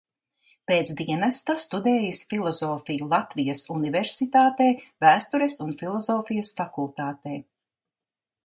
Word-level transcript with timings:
Pēc 0.69 0.91
dienesta 1.01 1.55
studējis 1.63 2.21
filozofiju 2.31 3.09
Latvijas 3.13 3.61
Universitātē, 3.77 4.71
Vēstures 5.07 5.57
un 5.67 5.77
filozofijas 5.83 6.57
fakultātē. 6.63 7.39